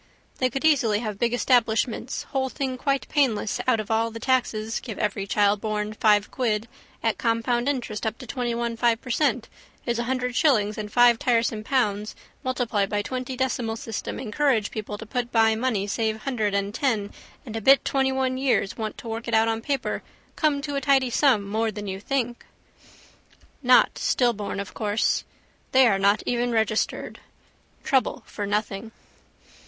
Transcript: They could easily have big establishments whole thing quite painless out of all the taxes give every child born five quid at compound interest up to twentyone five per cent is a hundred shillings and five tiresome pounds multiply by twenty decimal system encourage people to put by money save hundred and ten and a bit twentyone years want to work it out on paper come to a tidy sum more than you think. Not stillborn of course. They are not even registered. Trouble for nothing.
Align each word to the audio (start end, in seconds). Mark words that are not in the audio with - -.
They 0.39 0.49
could 0.49 0.65
easily 0.65 0.97
have 1.01 1.19
big 1.19 1.31
establishments 1.31 2.23
whole 2.23 2.49
thing 2.49 2.75
quite 2.75 3.07
painless 3.07 3.61
out 3.67 3.79
of 3.79 3.91
all 3.91 4.09
the 4.09 4.19
taxes 4.19 4.79
give 4.79 4.97
every 4.97 5.27
child 5.27 5.61
born 5.61 5.93
five 5.93 6.31
quid 6.31 6.67
at 7.03 7.19
compound 7.19 7.69
interest 7.69 8.07
up 8.07 8.17
to 8.17 8.25
twentyone 8.25 8.77
five 8.79 8.99
per 8.99 9.11
cent 9.11 9.47
is 9.85 9.99
a 9.99 10.05
hundred 10.05 10.35
shillings 10.35 10.75
and 10.75 10.91
five 10.91 11.19
tiresome 11.19 11.63
pounds 11.63 12.15
multiply 12.43 12.87
by 12.87 13.03
twenty 13.03 13.37
decimal 13.37 13.75
system 13.75 14.19
encourage 14.19 14.71
people 14.71 14.97
to 14.97 15.05
put 15.05 15.31
by 15.31 15.53
money 15.53 15.85
save 15.85 16.23
hundred 16.23 16.55
and 16.55 16.73
ten 16.73 17.11
and 17.45 17.55
a 17.55 17.61
bit 17.61 17.85
twentyone 17.85 18.39
years 18.39 18.75
want 18.75 18.97
to 18.97 19.07
work 19.07 19.27
it 19.27 19.35
out 19.35 19.47
on 19.47 19.61
paper 19.61 20.01
come 20.35 20.63
to 20.63 20.75
a 20.75 20.81
tidy 20.81 21.11
sum 21.11 21.43
more 21.47 21.69
than 21.69 21.85
you 21.85 21.99
think. 21.99 22.43
Not 23.61 23.99
stillborn 23.99 24.59
of 24.59 24.73
course. 24.73 25.25
They 25.73 25.85
are 25.87 25.99
not 25.99 26.23
even 26.25 26.51
registered. 26.51 27.19
Trouble 27.83 28.23
for 28.25 28.47
nothing. 28.47 28.93